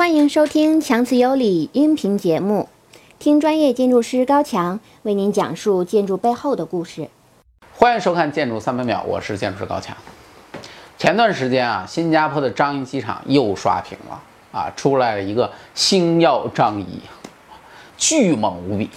[0.00, 2.70] 欢迎收听强词有理音频节目，
[3.18, 7.10] 听专业建筑师高强为您讲述建筑背后的故事。
[7.76, 9.94] 欢迎收看《建筑三百秒》，我是建筑师高强。
[10.96, 14.18] 前段时间啊，新加坡的樟宜机场又刷屏了
[14.58, 17.02] 啊，出来了一个星耀樟宜，
[17.98, 18.88] 巨猛无比，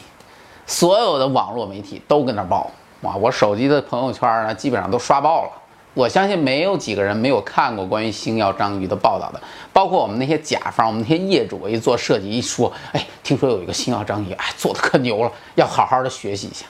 [0.65, 5.51] 所有的网络媒体都跟那报啊，我手机的朋友圈呢，基本上都刷爆了。
[5.93, 9.39] 我相信没有几个人没有看过关于星耀章鱼的报道的，
[9.71, 16.65] 包括我们那些甲方、我们那些业主一做设计一说，哎，听说有一个星耀章鱼，哎，做的可牛了，要好好的学习一下。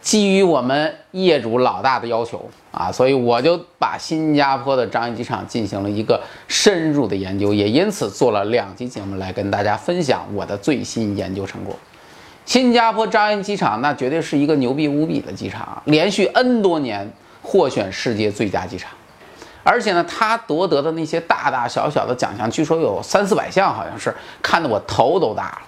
[0.00, 11.74] 基于我们业主老大的要求啊，所以我就把新加坡的樟宜机场进行了一个深入的研究，也因此做了两期节目来跟大家分享我的最新研究成果。
[12.44, 17.10] 新加坡樟宜机场那绝对是一个牛逼无比的机场，连续 N 多年。
[17.44, 18.90] 获选世界最佳机场，
[19.62, 24.12] 而且呢，他夺得的那些大大小小的奖项，据说有三四百项，好像是
[24.42, 25.58] 看得我头都大了。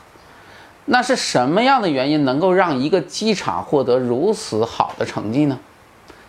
[0.87, 5.59] 那是什么样的原因能够让一个机场获得如此好的成绩呢？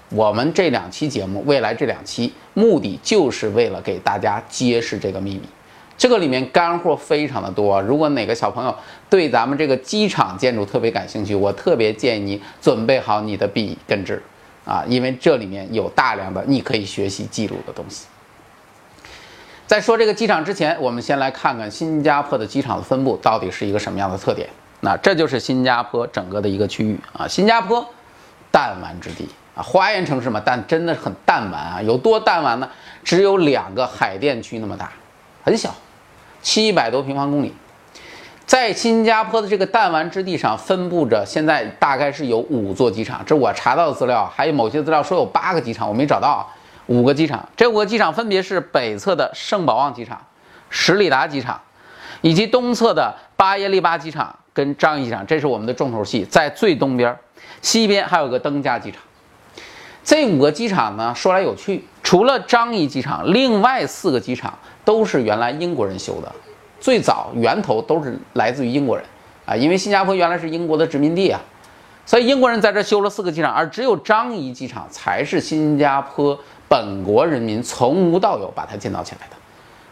[0.09, 5.43] 我们这两期节目，未来这两期目的就是为了给大家揭示这个秘密。
[5.97, 8.75] 这个里面干货非常的多，如果哪个小朋友
[9.09, 14.21] 对咱们这个机场建筑特别感兴趣，我特别建议你准备好你的笔跟纸。
[14.67, 18.05] 啊，因为这里面有大量的你可以学习记录的东西。
[19.65, 24.49] 在说这个机场之前，我们先来看看新加坡的机场的分布到底是一个什么样的特点。
[24.81, 27.83] 那这就是新加坡整个的一个区域啊，新加坡
[28.51, 32.69] 弹丸之地啊，花园城市嘛，但真的是很弹丸啊，有多弹丸呢？
[33.03, 34.91] 只有两个海淀区那么大，
[35.43, 35.73] 很小，
[36.41, 37.53] 七百多平方公里。
[38.47, 46.47] 在新加坡的这个弹丸之地上，分布着现在大概是有五座机场，这是我查到的资料，还有某些资料说有八个机场，我没找到。
[46.85, 50.25] 五个机场，这五个机场分别是北侧的圣保旺机场、
[50.69, 51.59] 十里达机场，
[52.21, 57.13] 以及东侧的巴耶利巴机场跟樟宜机场，这是我们的重头戏，在最东边，
[57.61, 59.01] 西边还有个登嘉机场。
[60.05, 66.31] 这五个机场呢，说来有趣，除了樟宜机场，另外四个机场都是原来英国人修的。
[66.79, 69.05] 最早源头都是来自于英国人
[69.45, 71.39] 啊，因为新加坡原来是英国的殖民地啊，
[72.05, 79.35] 所以英国人在这修了四个机场，而只有樟宜机场才是新加坡本国人民从无到有把它建造起来的。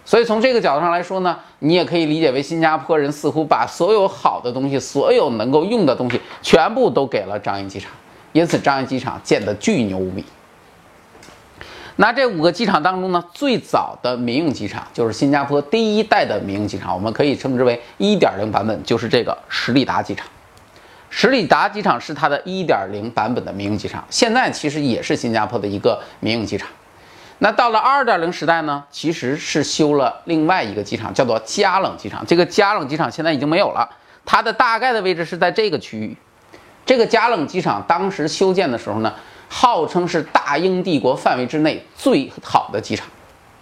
[0.07, 7.91] 所以从这个角度上来说呢，你也可以理解为新加坡人似乎把所有好的东西、所有能够用的东西全部都给了樟宜机场，
[8.31, 10.23] 因此樟宜机场建得巨牛无比。
[11.97, 20.27] 那这五个机场当中呢，最早的民用机场就是新加坡第一代的民用机场，我们可以称之为1.0版本，就是这个十里达机场。
[21.09, 26.67] 十里达机场是它的一点零版本的民用机场，现在其实也是新加坡的一个民用机场。
[27.37, 32.25] 那到了2.0时代呢，其实是修了另外一个机场，叫做加冷机场。
[32.25, 33.89] 这个加冷机场现在已经没有了，
[34.25, 36.17] 它的大概的位置是在这个区域。
[36.85, 39.13] 这个加冷机场当时修建的时候呢。
[39.57, 43.07] 号称是大英帝国范围之内最好的机场，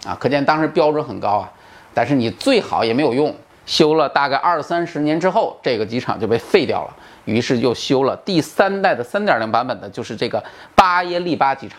[0.04, 1.48] 啊，可见当时标准很高啊。
[1.94, 3.32] 但是你最好也没有用，
[3.64, 6.96] 修了大概二三十年之后，这个机场就被废掉了。
[7.26, 10.42] 于是又修了第三代的三点零版本的，就是这个
[10.74, 11.78] 巴耶利巴机场。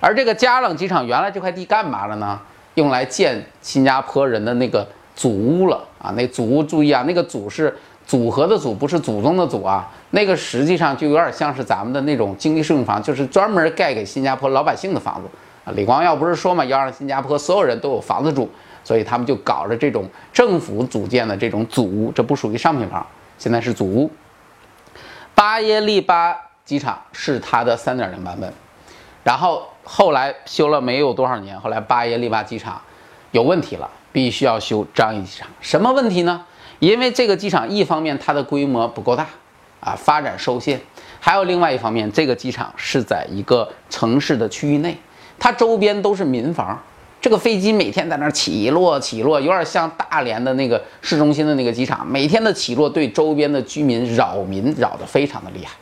[0.00, 2.40] 而这个加冷机场原来这块地干嘛了呢？
[2.76, 6.10] 用来建新加坡人的那个祖屋了啊。
[6.16, 7.76] 那祖屋注意啊，那个祖是。
[8.06, 15.28] 组合的组不是祖宗的祖啊，那个实际上就有点像是咱们的那种经济适用房，就是专门盖给新加坡老百姓的房子
[15.64, 15.72] 啊。
[15.74, 18.48] 李光耀不是说嘛，要让新加坡所有人都有房子住，
[18.84, 23.04] 所以他们就搞了这种政府组建的这种祖屋，这不属于商品房，
[23.38, 24.10] 现在是祖屋。
[25.34, 28.52] 巴耶利巴机场是它的三点零版本，
[29.22, 32.80] 然后后来修了没有多少年，后来巴耶利巴机场
[33.32, 36.44] 有问题了，必须要修樟宜机场，什么问题呢？
[36.78, 39.26] 因为这个机场，一方面它的规模不够大，
[39.80, 40.78] 啊，发展受限；
[41.20, 44.96] 还有另外一方面，这个机场是在一个城市的区域内，
[45.38, 46.78] 它周边都是民房，
[47.20, 55.72] 这个飞机每天在那儿起落起落，有点像大连的那个市中心的那个机场，每天的起落对周边的居民扰民扰得非常的厉害。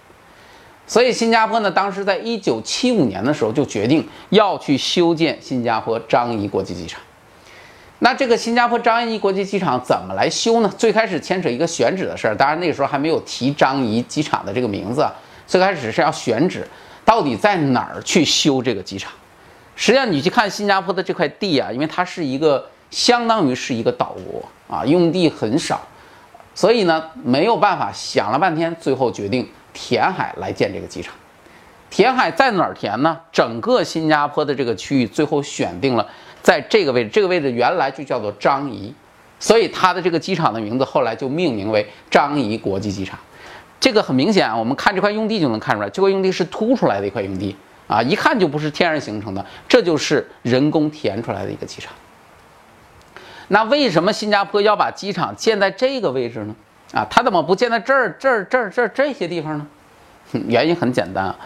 [0.87, 7.00] 所以新加坡呢，当时在一九七五年的时候就决定要去修建新加坡樟宜国际机场。
[8.05, 10.69] 那这个新加坡樟宜国际机场怎么来修呢？
[10.77, 15.07] 最开始牵扯一个选址的事儿，当然那个时候还没有提樟宜机场的这个名字，
[15.47, 16.67] 最开始是要选址，
[17.05, 19.13] 到底在哪儿去修这个机场？
[19.77, 24.43] 实际上你去看新加坡的这块地啊，因为它是一个相当于是一个岛国
[24.77, 25.81] 啊，用地很少，
[26.57, 31.15] 所以呢没有办法，想了半天，最后决定填海来建这个机场。
[31.89, 33.17] 填海在哪儿填呢？
[33.31, 36.05] 整个新加坡的这个区域最后选定了。
[36.43, 38.93] 在这个位置，这个位置原来就叫做樟宜，
[39.39, 43.19] 所以它的这个机场的名字后来就命名为张仪国际机场。
[43.81, 47.56] 这个很明显啊，我们看这块用地就能看出来，这块用地是凸出来的一块用地
[47.87, 51.93] 啊，一看就不是天然形成的，这就是人工填出来的一个机场。
[53.49, 56.55] 那为什么新加坡要把机场建在这个位置呢？
[56.93, 59.67] 啊，它怎么不建在这儿、这儿、这儿、这儿这些地方呢？
[60.49, 61.37] 原因很简单啊，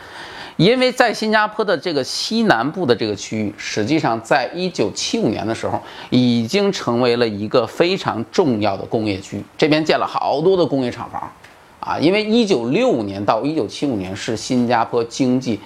[0.56, 11.30] 因为在新加坡的这个西南部的这个区域，实际上在一九七五年的时候，已经成为了一个非常重要的工业区，这边建了好多的工业厂房，
[11.78, 15.60] 啊，因为一九六五年到一九七五年是新加坡经济，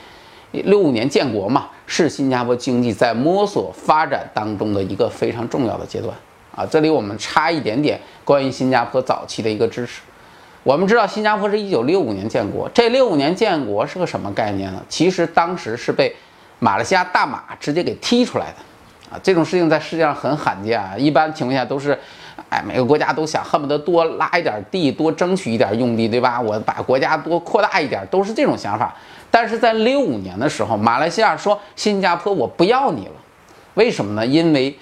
[0.51, 6.13] 六五年建国嘛，是新加坡经济在摸索发展当中的一个非常重要的阶段。
[6.53, 10.01] 啊，这里我们插一点点关于新加坡早期的一个知识。
[10.63, 14.83] 我们知道新加坡是一九六五年建国，这六五年建国是个什么概念呢？
[14.91, 16.15] 其实当时是被
[16.59, 18.57] 马来西亚大马直接给踢出来的。
[19.11, 21.99] 啊，这种事情在世界上很罕见啊，一般情况下都是，
[22.51, 26.41] 哎，每个国家都想恨不得多拉一点地，多争取一点用地，对吧？
[26.41, 28.95] 我把国家多扩大一点，都是这种想法。
[29.31, 33.13] 但是在六五年的时候，马来西亚说新加坡我不要你了，
[33.75, 34.25] 为什么呢？
[34.25, 34.79] 因为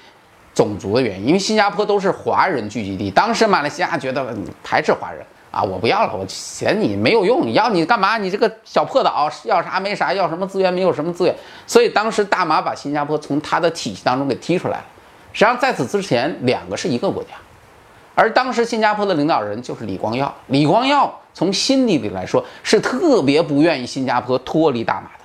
[0.52, 5.24] 种族的原因，因为新加坡都是华人聚集地，当时马来西亚觉得排斥华人
[5.58, 8.16] 啊，我不要了，我嫌你没有用，你要你干嘛？
[8.16, 11.34] 你这个小破岛要啥没啥，要什么资源没有什么资源，
[11.66, 14.84] 所以当时大马把新加坡从它的体系当中给踢出来了。
[15.32, 17.30] 实际上在此之前，两个是一个国家，
[18.14, 20.32] 而当时新加坡的领导人就是李光耀。
[20.46, 25.24] 李光耀从心底里来说是特别不愿意新加坡脱离大马的，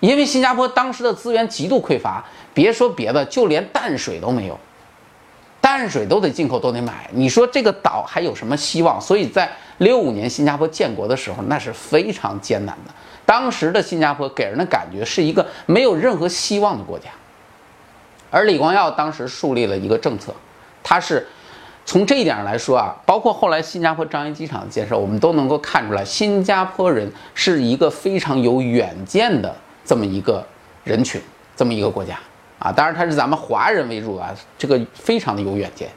[0.00, 2.24] 因为新加坡当时的资源极度匮乏。
[2.52, 4.58] 别说别的，就连淡水都没有，
[5.68, 7.06] 淡水都得进口，都得买。
[7.12, 8.98] 你说这个岛还有什么希望？
[8.98, 12.94] 所以在六五年新加坡建国的时候，那是非常艰难的。
[13.26, 17.10] 当时的新加坡给人的感觉是一个没有任何希望的国家。
[18.30, 20.34] 而李光耀当时树立了一个政策，
[20.82, 21.28] 他是
[21.84, 29.54] 从这一点上来说啊，包括后来新加坡樟宜机场的建设，我们都能够看出来，新加坡人是一个非常有远见的
[29.84, 30.42] 这么一个
[30.82, 31.20] 人群，
[31.54, 32.18] 这么一个国家。
[32.58, 35.88] 啊，当然他是咱们华人为主啊，这个非常的有远见。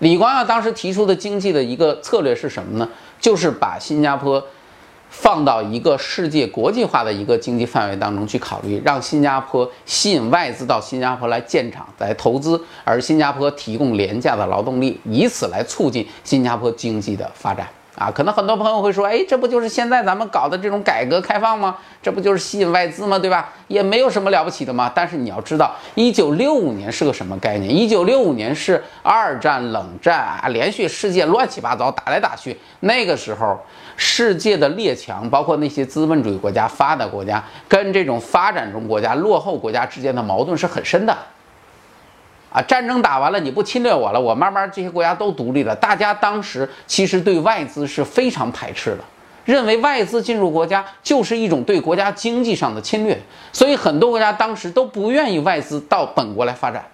[0.00, 2.88] 李光耀当时提出的经济的一个策略是什么呢？
[3.20, 4.42] 就是把新加坡
[5.10, 17.68] 放到一个世界国际化的一个经济范围当中去考虑，让新加坡吸引外资到新加坡来建厂、来投资，而新加坡提供廉价的劳动力，以此来促进新加坡经济的发展。
[18.00, 21.76] 啊，可能很多朋友会说，哎，这不就是现在咱们搞的这种改革开放吗？
[22.00, 23.18] 这不就是吸引外资吗？
[23.18, 23.52] 对吧？
[23.68, 24.90] 也没有什么了不起的嘛。
[24.94, 27.70] 但是你要知道，一九六五年是个什么概念？
[27.70, 32.58] 一九六五年是二战、冷战啊，连续世界乱七八糟打来打去。
[32.80, 33.60] 那个时候，
[33.98, 41.14] 世界的列强，包括那些资本主义国家、发达国家，跟这种发展中国家、落后国家之间的矛盾是很深的。
[42.52, 45.74] 啊，战争打完了，你不侵略我了，我慢慢这些国家都独立了。
[45.76, 49.04] 大家当时其实对外资是非常排斥的，
[49.44, 53.16] 认为外资进入国家就是一种对国家经济上的侵略，
[53.52, 56.84] 所以很多国家当时都不愿意外资到本国来发展。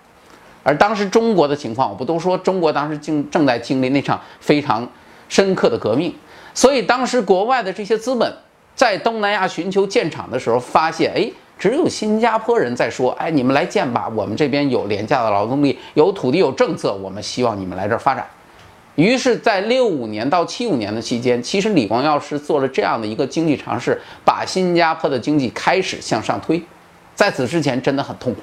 [0.63, 4.87] 而当时中国的情况，我不都说中国当时经正在经历那场非常
[5.31, 6.15] 深刻的革命，
[6.53, 8.31] 所以当时国外的这些资本
[8.75, 11.31] 在东南亚寻求建厂的时候，发现，哎。
[11.59, 18.27] 只有新加坡人在说：“哎，你们来建吧，我们这边有廉价的劳动力，有土地，有政策，我们希望你们来这儿发展。”
[18.97, 26.63] 于是，在六五年到七五年的期间，其实李光耀是做了这样的一个经济尝试，把新加坡的经济开始向上推。
[27.15, 28.41] 在此之前，真的很痛苦。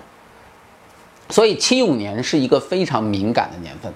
[1.30, 3.92] 所以，七五年是一个非常敏感的年份。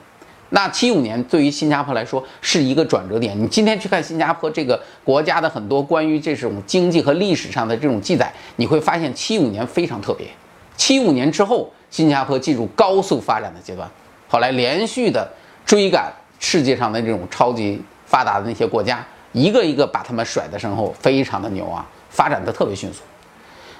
[0.49, 3.37] 那七五年对于新加坡来说是一个转折点。
[3.37, 10.27] 你今天去看新加坡这个国家的很多关于这种经济和历史上的这种记载，你会发现七五年非常特别。
[10.75, 13.89] 七五年之后，新加坡进入高速发展的阶段，
[14.27, 15.27] 后来连续的
[15.65, 23.01] 追赶世界上的这种超级发达的那些国家，一个一个把他们甩在身后，非常的牛啊，发展的特别迅速。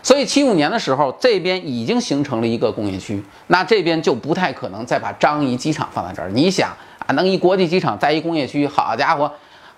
[0.08, 6.30] 所以七五年的时候，这边已经形成了一个工业区，那这边就不太可能再把樟宜机场放在这儿。
[6.30, 6.70] 你想
[7.06, 9.30] 啊，能一国际机场在一工业区，好家伙，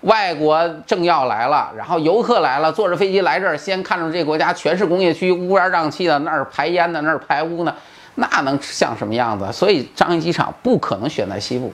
[0.02, 7.74] 外国政要来了，然后游客来了，坐着飞机来这儿，先看着这国家全是工业区，乌烟瘴气的，那儿排烟呢，那儿排污呢，
[8.14, 9.52] 那能像什么样子？
[9.52, 11.72] 所以樟宜机场不可能选在西部，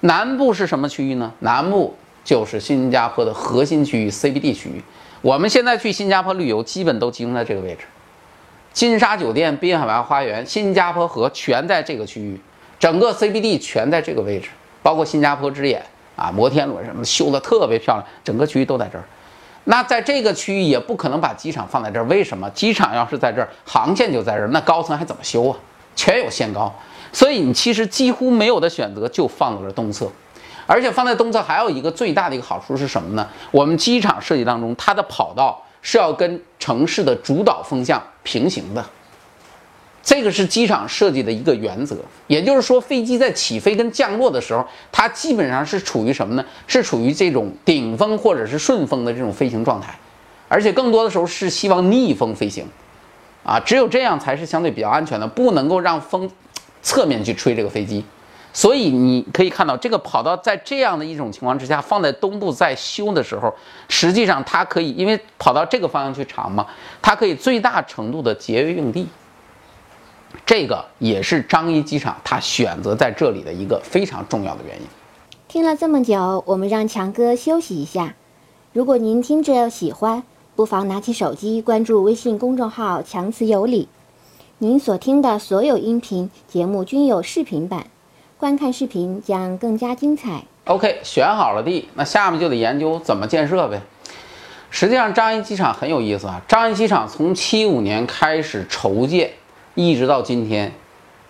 [0.00, 1.32] 南部是什么区域呢？
[1.38, 4.82] 南部就是新加坡的核心区域 CBD 区域。
[5.20, 7.80] 我们现在去新加坡旅游，基本都集中在这个位置，
[8.72, 12.40] 金沙酒店、滨海湾花园、新加坡河全在这个区域，
[12.78, 14.48] 整个 CBD 全在这个位置，
[14.82, 15.82] 包括新加坡之眼
[16.14, 19.04] 啊、摩天轮什么的修的特别漂亮，整个区域都在这儿。
[19.64, 22.48] 那在这个区域也不可能把机场放在这儿，为什么？
[22.50, 25.58] 机场要是在这儿，航线就在这儿，那高层还怎么修啊？
[25.94, 26.72] 全有限高。
[27.12, 30.10] 所以你其实几乎没有的选择就放到了东侧，
[30.68, 33.26] 而且放在东侧还有一个最大的一个好处是什么呢？
[33.50, 38.84] 我们机场设计当中，它的跑道是要跟城市的主导风向平行的。
[40.02, 41.96] 这个是机场设计的一个原则，
[42.26, 46.44] 也就是说，飞机在起飞跟降落的时候，它基本上是处于什么呢？
[46.66, 49.98] 是处于这种顶风或者是顺风的这种飞行状态，
[50.48, 52.66] 而且更多的时候是希望逆风飞行，
[53.42, 56.30] 啊，只有这样才是相对比较安全的，不能够让风
[56.82, 58.04] 侧面去吹这个飞机。
[58.58, 63.54] 所以你可以看到，这个跑道在这样的一种情况之下，放在东部在修的时候，
[63.88, 66.66] 实际上它可以，因为跑到这个方向去长嘛，
[67.00, 69.06] 它可以最大程度的节约用地。
[70.44, 74.82] 这个也是张掖机场它选择在这里的一个非常重要的原因。
[75.46, 78.16] 听了这么久，我们让强哥休息一下。
[78.72, 80.24] 如果您听着喜欢，
[80.56, 83.88] 不妨拿起手机关注微信公众号“强词有理”。
[84.58, 87.86] 您所听的所有音频节目均有视频版，
[88.38, 90.44] 观看视频将更加精彩。
[90.66, 93.80] OK，选好了地，那下面就得研究怎么建设呗。
[94.70, 96.40] 实际上，张掖机场很有意思啊。
[96.46, 99.32] 张掖机场从七五年开始筹建。
[99.74, 100.72] 一直到今天，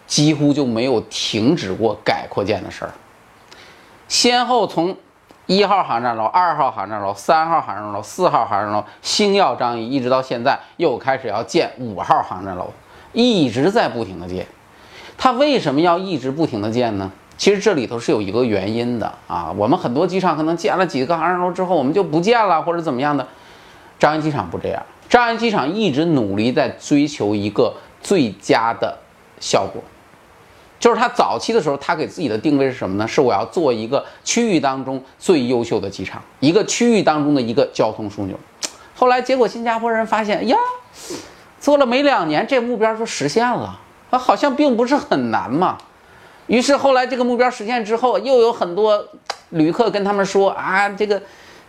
[0.06, 2.92] 几乎就没有停止过改扩建的事儿。
[4.06, 4.96] 先后从
[5.46, 12.70] 一号航站楼、二号航站楼、三号航站楼、四号航站楼星耀张掖，一直到现在又开始要建五号航站楼，
[13.12, 14.46] 一直在不停的建。
[15.18, 17.12] 它为什么要一直不停的建呢？
[17.36, 19.52] 其实这里头是有一个原因的啊。
[19.58, 23.26] 我们很多机场可能建了几个航站楼之后，我们就不建了，或者怎么样的。
[23.98, 27.74] 张掖机场不这样，张掖机场一直努力在追求一个。
[28.00, 28.96] 最佳的
[29.40, 29.82] 效果，
[30.78, 33.08] 就是他早期的时候，他给自己的定位是什么呢？
[33.08, 38.38] 是我要做一个区域当中最优秀的机场，一个区域当中的一个交通枢纽。
[38.94, 40.56] 后来结果，新加坡人发现呀，
[41.58, 45.78] 做了没两年，这目标就实现了，啊，好像并不是很难嘛。
[46.46, 49.06] 于是后来这个目标实现之后，又有很多
[49.50, 51.20] 旅客跟他们说啊，这个。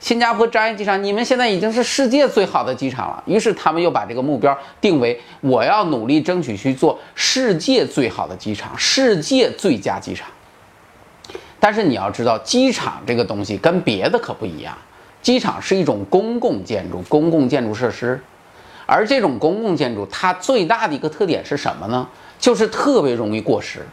[0.01, 3.21] 新加坡樟宜机场，你们现在已经是世界最好的机场了。
[3.25, 10.29] 于是他们又把这个目标定为：我要努力争取去做世界最好的机场，世界最佳机场。
[11.59, 14.73] 但是你要知道，机场这个东西跟别的可不一样，
[15.21, 18.23] 机场是一种公共建筑、公共建筑设施，
[18.89, 22.07] 而这种公共建筑它最大的一个特点是什么呢？
[22.39, 23.85] 就是特别容易过时。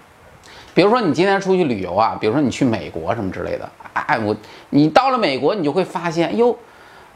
[0.73, 4.35] 比如说你今天出去旅游啊，比如说你去美国什么之类的，哎，我
[4.71, 6.57] 你到了美国，你就会发现，哟，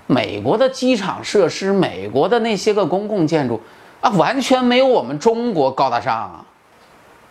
[0.06, 3.60] 美国的机场设施，美国的那些个公共建筑
[4.00, 6.44] 啊，完全没有我们中国高大上啊！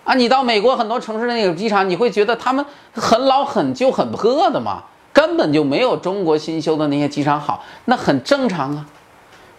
[0.04, 8.86] 啊，你到美国很多城市的那个机场，你会觉得他们很老、很旧、很破的嘛，根本就没有中国新修的那些机场好，那很正常啊。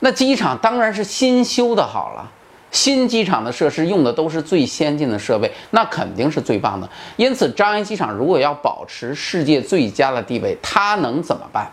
[0.00, 2.30] 那机场当然是新修的好了。
[2.73, 6.88] 新机场的设施用的都是最先进的设备，那肯定是最棒的。
[7.16, 11.69] 因此，张掖机场如果要保持世界最佳的地位，它能怎么办？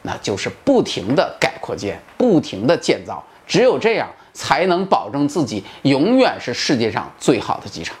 [0.00, 7.94] 那就是不停的改扩建，不停的建造，只有这样才能保证自己永远是世界上最好的机场。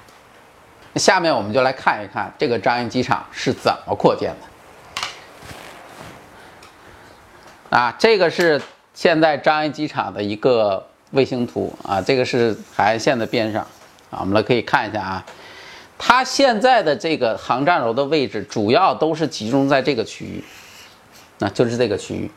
[0.94, 4.34] 下面我们就来看一看这个张掖机场是怎么扩建
[7.70, 7.76] 的。
[7.76, 8.58] 啊，这个是
[9.00, 10.86] 现在张掖机场的一个。
[11.12, 13.60] 卫星图啊，这个是海岸线的边上
[14.12, 15.26] 啊，我们来可以看一下啊，
[15.98, 20.44] 它现在的这个航站楼的位置主要都是集中在这个区域，
[21.38, 22.30] 那就是这个区域，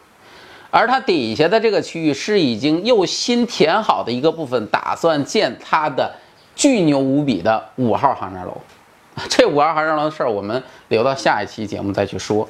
[0.71, 6.11] 而它底下的这个区域是已经又新填好的一个部分，打算建它的
[6.55, 8.59] 巨牛无比的五号航站楼。
[9.29, 12.49] 这五号航站楼的事儿，我们留到下一期节目再去说。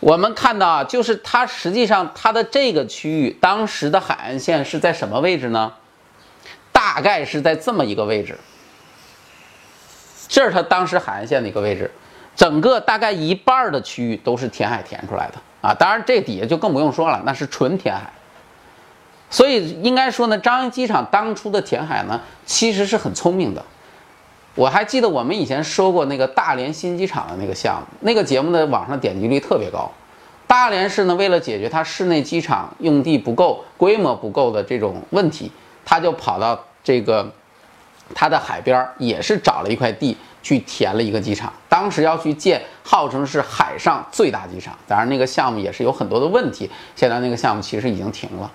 [0.00, 5.72] 我们看到啊，就是它实际上它的这个区域当时的海岸线是在什么位置呢？
[6.72, 8.38] 大概是在这么一个位置，
[10.28, 11.90] 这是它当时海岸线的一个位置，
[12.36, 15.74] 整个大概一半的区域都是填海填出来的啊。
[15.74, 18.12] 当然这底下就更不用说了，那是纯填海。
[19.30, 23.64] 所以应该说呢，张掖机场当初的填海呢，其实是很聪明的。
[24.58, 29.88] 我还记得我们以前说过那个大连新机场的那个项目，那个节目的网上点击率特别高。
[30.48, 35.52] 大连市呢，为了解决它室内机场用地不够、规模不够的这种问题，
[35.84, 37.30] 他就跑到这个
[38.12, 41.52] 它的海边儿，也是找了一块地去填了一个机场。
[41.68, 44.76] 当时要去建，号称是海上最大机场。
[44.88, 48.50] 当然，那个项目也是有很多的问题，现在那个项目其实已经停了。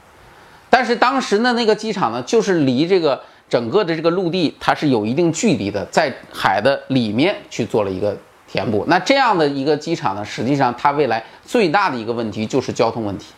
[0.69, 3.23] 但是当时呢，那个机场呢，就是离这个。
[3.49, 8.83] 整个的这个陆地它是有一定距离的，在海的里面去做了一个填补。
[8.87, 13.33] 那这样的一个机场呢，实际上它未来最大的一个问题就是交通问题，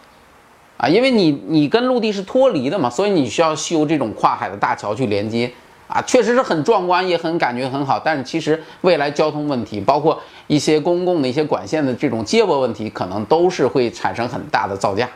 [0.77, 5.51] 啊，因为你你跟陆地是脱离的嘛，所以你需要修这种跨海的大桥去连接，
[5.87, 7.99] 啊，确实是很壮观，也很感觉很好。
[7.99, 15.09] 但是其实未来交通问题，包括一些公共的一些管线的这种接驳问题，可能都是会产生很大的造价。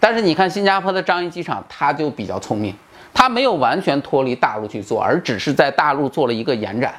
[0.00, 2.74] 但是你看新加坡的樟宜机场，它就比较聪明，
[3.14, 6.94] 它没有完全脱离大陆去做，而只是在大陆做了一个延展。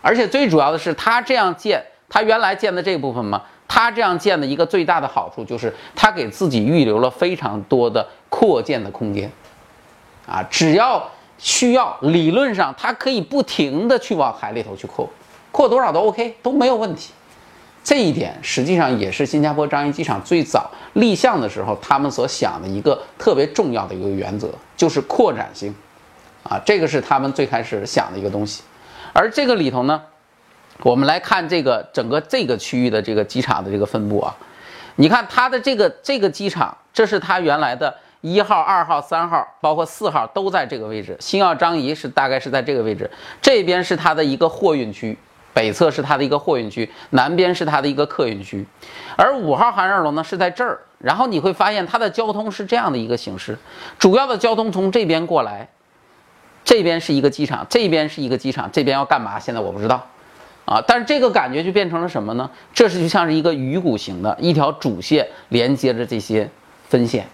[0.00, 9.30] 而且最主要的是，它这样建，它原来建的这部分嘛，它这样建的一个最大的好处就是，它给自己预留了非常多的扩建的空间。
[10.26, 11.08] 啊，只要
[11.38, 15.08] 需要，理论上它可以不停的去往海里头去扩，
[15.50, 17.12] 扩多少都 OK，都没有问题。
[17.84, 24.48] 这一点实际上也是新加坡樟宜机场最早立项的时候，他们所想的一个特别重要的一个原则，
[24.82, 25.72] 就是扩展性。
[26.42, 28.64] 啊，这个是他们最开始想的一个东西。
[29.12, 30.02] 而这个里头呢，
[30.80, 34.34] 我们来看这个整个这个区域的这个机场的这个分布啊，
[34.96, 37.94] 你看它的这个这个机场，这是它原来的。
[38.22, 41.16] 一号、二号、三号，包括四号都在这个位置。
[41.18, 43.10] 星耀张仪是大概是在这个位置，
[43.40, 45.18] 这边是它的一个货运区，
[45.54, 48.66] 北侧是它的一个货运区，南边是它的一个客运区。
[49.16, 50.80] 而五号航站楼呢是在这儿。
[50.98, 53.58] 然后你会发现它的交通是这样的一个形式，
[53.98, 55.68] 主要的交通从这边过来，
[56.64, 59.36] 这边是一个机场，这边是一个机场，这边要干嘛？
[59.36, 60.06] 现在我不知道，
[60.64, 62.48] 啊，但是这个感觉就变成了什么呢？
[62.72, 66.48] 这是就像是一个鱼骨形的一条主线连接着这些
[66.88, 67.26] 分线。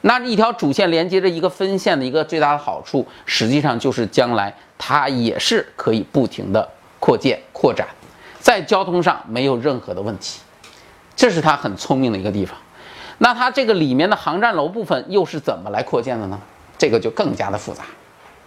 [0.00, 6.66] 那一条主线连接着一个分线的一个最大的好处，实际上就是将来它也是可以不停的
[7.02, 7.88] 扩建扩展，
[8.38, 10.38] 在交通上没有任何的问题，
[11.16, 12.56] 这是它很聪明的一个地方。
[13.18, 16.38] 那它这个里面的航站楼部分又是怎么来扩建的呢？
[16.78, 17.82] 这个就更加的复杂。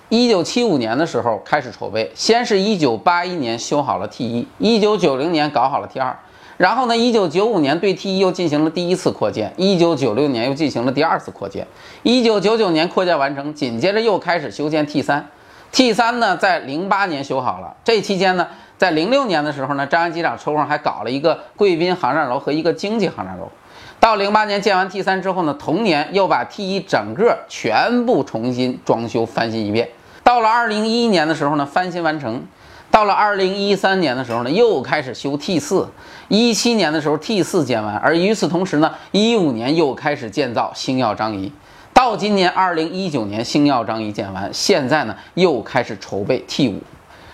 [0.08, 6.18] 一九七五年的时候开始筹备，先是一九八一年修好了 T 一，一九九零年搞好了 T 二。
[6.56, 6.96] 然后呢？
[6.96, 11.68] 一九九五年对 T 一又进行了第一次扩建，一九九六年又进行了第二次扩建，
[12.04, 15.28] 一九九九年扩建完成，紧接着又开始修建 T 三
[15.72, 17.76] ，T 三呢在零八年修好了。
[17.84, 23.52] 这期间呢，在零六年的时候呢，张安机长抽空还搞了一个贵宾航站楼和一个经济航站楼。
[24.00, 29.90] 到零八年建完 T 三之后呢，同年又把 T 一整个全部重新装修翻新一遍。
[30.24, 32.44] 到了二零一一年的时候呢，翻新完成。
[32.92, 35.90] 到了二零一三年的时候呢，又开始修 T 四，
[36.30, 41.52] 一七年的时候 T 四建完，而与此同时呢，一五年又开始建造星耀张仪，
[41.96, 46.82] 到今年二零一九年星耀张仪建完，现在呢又开始筹备 T 五，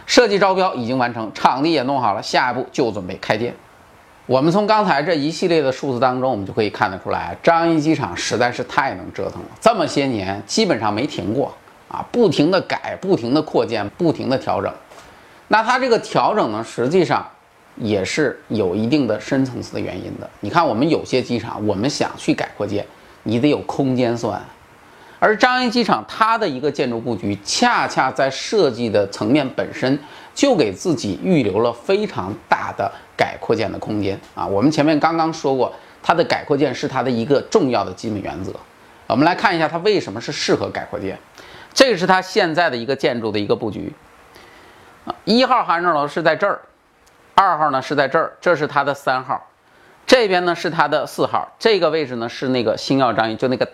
[0.05, 3.55] 设计招标已经完成，场地也弄好了，下一步就准备开店。
[4.27, 11.51] 我们从刚才这一系列的数字当中，我们就可以看得出来，张仪机场实在是太能折腾了，这么些年基本上没停过
[11.87, 14.71] 啊，不停的改，不停的扩建，不停的调整。
[15.47, 17.27] 那它这个调整呢，实际上
[17.77, 20.29] 也是有一定的深层次的原因的。
[20.39, 22.85] 你看，我们有些机场，我们想去改扩建，
[23.23, 24.41] 你得有空间算。
[25.19, 29.99] 而张掖机场它的一个建筑布局，恰恰在设计的层面本身
[30.33, 34.45] 就给自己预留了非常大的改扩建的空间啊。
[34.45, 38.51] 我们前面刚刚说过，它的改扩建是它的一个重要的基本原则。
[39.05, 41.15] 我们来看一下它为什么是适合改扩建，
[41.71, 43.93] 这是它现在的一个建筑的一个布局。
[45.05, 46.61] 啊，一号航站楼是在这儿，
[47.35, 49.39] 二号呢是在这儿，这是它的三号，
[50.11, 53.65] 这边呢是它的四号，这个位置呢是那个星耀张仪，就那个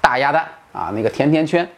[0.00, 1.70] 大鸭蛋啊，那个甜甜圈。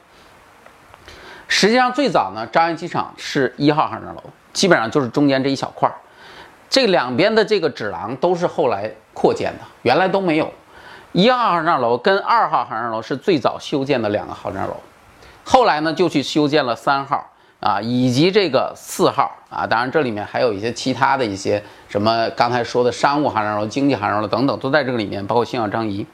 [1.46, 5.94] 实际上最早呢，张仪机场是一号航站楼，基本上就是中间这一小块儿，
[6.70, 10.50] 这两边的这个指廊都是后来扩建的，原来都没有。
[11.12, 14.74] 一号航站楼跟二号航站楼是最早修建的两个航站楼，
[15.44, 17.30] 后来呢就去修建了三号。
[17.60, 26.06] 啊，以及这个四号啊，当然这里面还有一些其他的一些什么，刚才说的商务航站楼、经济航站楼等等，都在这个里面，包括星耀张仪。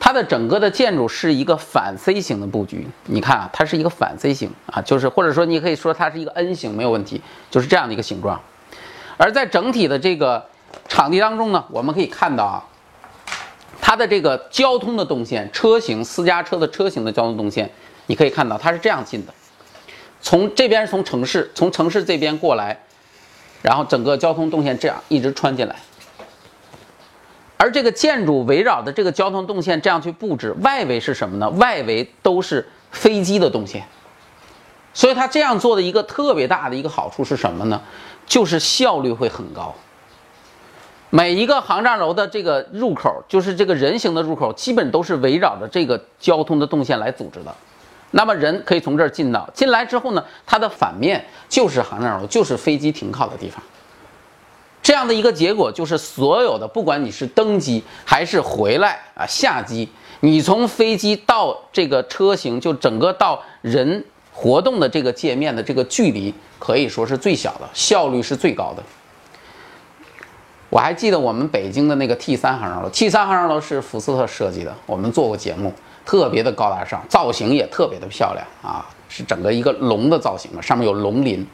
[0.00, 8.40] 它的整个的建筑是一个反 C 型的布局，你看啊，它是一个反 C 型啊，就是或者说你可以说它是一个 N 型，没有问题，就是这样的一个形状。
[9.16, 10.46] 而在整体的这个
[10.86, 12.64] 场地当中呢，我们可以看到啊，
[13.80, 17.68] 它的这个交通的动线，车型私家车的车型的交通动线，
[18.06, 19.34] 你可以看到它是这样进的。
[20.20, 22.78] 从这边从城市，从城市这边过来，
[23.62, 25.76] 然后整个交通动线这样一直穿进来，
[27.56, 31.48] 而这个建筑围绕的这个交通动线这样去布置，外围是什么呢？
[31.50, 33.84] 外围都是飞机的动线，
[34.92, 37.80] 所以它这样做的一个特别大的一个好处是什么呢？
[38.26, 39.74] 就是效率会很高。
[41.10, 47.54] 每一个航站楼的这个入口，就是这个人行的入口，基本都是围绕着这个交通的动线来组织的。
[48.10, 53.62] 那么人可以从这儿进到，进来之后呢，它的反面就是航站楼，就是飞机停靠的地方。
[54.82, 59.86] 这样的一个结果就是，所有的不管你是登机还是回来啊下机，
[60.20, 68.82] 你从飞机到这个车型，就整个到人活动的这个界面的这个距离可以说是最小的，效率是最高的。
[70.70, 75.72] 我还记得我们北京的那个 T 三航站楼，T 三航站楼是福斯特设计的，我们做过节目，
[76.08, 81.46] 特别的高大上，造型也特别的漂亮啊，是整个一个龙的造型嘛，上面有龙鳞。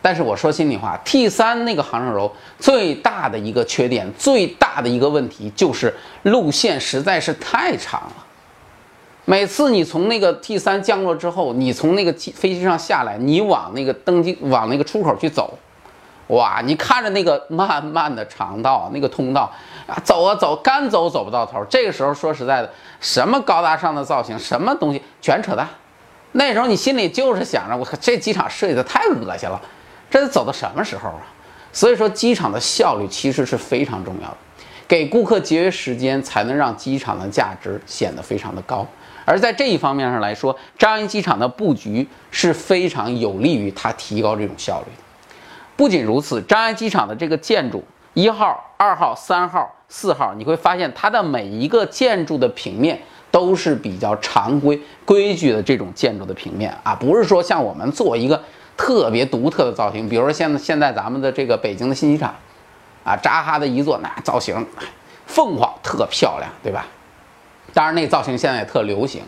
[0.00, 8.26] 但是我说心里话，T 三那个航站楼最大的一个缺点，最大的一个问题就是路线实在是太长了。
[9.26, 15.52] 每次你从那个 T 三降落之后，你从那个机飞机上下来，你往那个登机往那个出口去走。
[16.28, 19.50] 哇，你看着那个漫漫的长道，那个通道
[19.86, 21.64] 啊，走啊走，干走走不到头。
[21.70, 25.68] 这个时候说实在的，什么高大上的造型，什么东西全扯淡。
[26.32, 29.60] 那时候你心里就是想着，我靠，这机场设计的太恶心了，
[30.10, 31.22] 这得走到什么时候啊？
[31.72, 34.36] 所以说，机场的效率其实是非常重要的，
[34.88, 38.86] 给顾客节约时间，才能让机场的价值显得非常的高。
[39.24, 45.02] 而在这一方面上来说，张掖机场的布局是非常有利于它提高这种效率的。
[45.76, 47.84] 不仅如此，张掖机场的这个建筑
[48.14, 52.98] 一号、二号、三号、四号，你会发现它的每一个建筑的平面
[53.30, 58.42] 都是比较常规规矩的这种建筑的平面啊，不是说像我们做一个
[58.76, 62.34] 特别独特的造型，比如说现在现在咱们的这个北京的新机场，
[63.04, 64.66] 啊，扎哈的一座那造型，
[65.26, 66.86] 凤凰特漂亮，对吧？
[67.74, 69.22] 当然那造型现在也特流行，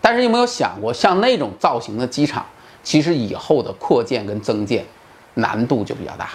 [0.00, 2.46] 但是有没有想过，像那种造型的机场，
[2.84, 4.84] 其实以后的扩建跟增建。
[5.34, 6.30] 难度就比较大，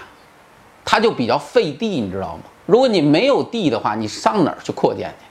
[0.84, 2.44] 它就比较费地，你知道吗？
[2.66, 5.26] 如果你没有地的话，你上哪儿去扩建去？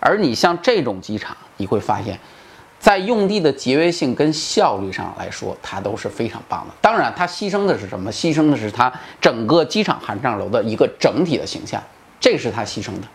[0.00, 2.18] 而你像这种机场，你会发现，
[2.80, 6.74] 在用地的节约性跟效率上来说，它都是非常棒的。
[6.80, 8.10] 当然，它牺牲的是什么？
[8.10, 11.82] 牺牲的是它整个机场航站楼的一个整体的形象，
[12.18, 13.06] 这是它牺牲的。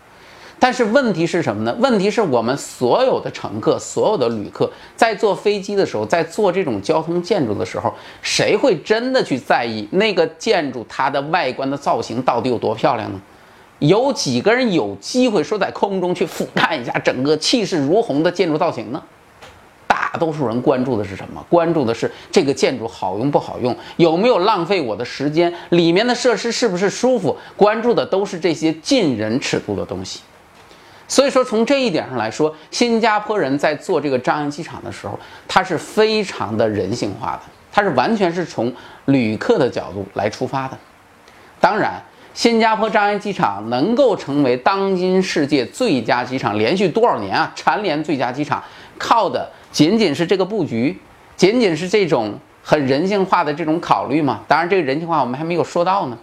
[0.60, 1.76] 但是问题是什么呢？
[1.78, 13.20] 问题是我们所有的乘客、所有的旅客在坐飞机的时候，在做这种交通建筑的时候，谁会真的去在意那个建筑它的外观的造型到底有多漂亮呢？
[13.78, 19.00] 有几个人有机会说在空中去俯瞰一下整个气势如虹的建筑造型呢？
[19.86, 21.40] 大多数人关注的是什么？
[21.48, 27.36] 关注的是这个建筑好用不好用，有没有浪费我的时间，里面的设施是不是舒服？
[27.56, 30.22] 关注的都是这些近人尺度的东西。
[31.08, 35.18] 所以说，从这一点上来说，新加坡人在做这个张掖机场的时候，
[35.48, 37.40] 他是非常的人性化的，
[37.72, 38.70] 他是完全是从
[39.06, 40.76] 旅客的角度来出发的。
[41.58, 41.94] 当然，
[42.34, 48.62] 新加坡张掖机场能够成为当今世界最佳机场，连续多少年啊，蝉联最佳机场，
[48.98, 50.96] 靠的仅仅是这个布局，
[51.36, 54.40] 仅仅是这种很人性化的这种考虑吗？
[54.46, 56.18] 当然，这个人性化我们还没有说到呢。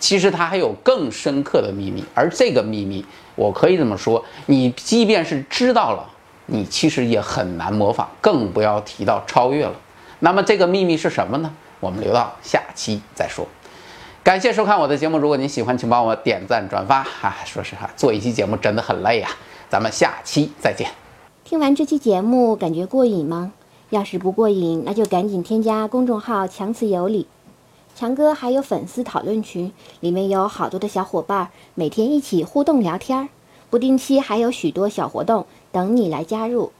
[0.00, 3.04] 其实它还有更深刻的秘密，而这个秘密，
[3.36, 6.04] 我可以这么说：你即便是知道了，
[6.46, 9.74] 你其实也很难模仿，更不要提到超越了。
[10.18, 11.52] 那么这个秘密是什么呢？
[11.78, 13.46] 我们留到下期再说。
[14.22, 16.98] 感谢收看我的节目，如果您喜欢，请帮我点赞转发。
[17.22, 19.30] 啊，说实话，做一期节目真的很累啊。
[19.68, 20.90] 咱们下期再见。
[21.44, 23.52] 听完这期节目，感觉过瘾吗？
[23.88, 27.26] 要是不过瘾，那就赶紧添加公众号“强词有理”。
[28.00, 33.28] 强哥还有粉丝讨论群，里面有好多的小伙伴，每天一起互动聊天儿，
[33.68, 36.72] 不定期还有许多小活动等你来加入。